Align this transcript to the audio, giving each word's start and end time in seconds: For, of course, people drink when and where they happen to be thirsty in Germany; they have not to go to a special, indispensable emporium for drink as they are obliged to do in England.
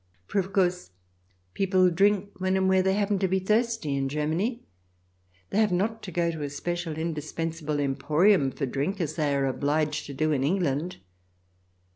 For, 0.25 0.39
of 0.39 0.51
course, 0.51 0.89
people 1.53 1.91
drink 1.91 2.31
when 2.39 2.57
and 2.57 2.67
where 2.67 2.81
they 2.81 2.95
happen 2.95 3.19
to 3.19 3.27
be 3.27 3.37
thirsty 3.37 3.95
in 3.95 4.09
Germany; 4.09 4.65
they 5.51 5.59
have 5.59 5.71
not 5.71 6.01
to 6.01 6.11
go 6.11 6.31
to 6.31 6.41
a 6.41 6.49
special, 6.49 6.97
indispensable 6.97 7.79
emporium 7.79 8.49
for 8.49 8.65
drink 8.65 8.99
as 8.99 9.13
they 9.15 9.31
are 9.35 9.45
obliged 9.45 10.07
to 10.07 10.15
do 10.15 10.31
in 10.31 10.43
England. 10.43 10.97